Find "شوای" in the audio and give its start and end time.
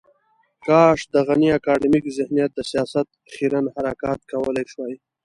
4.73-4.95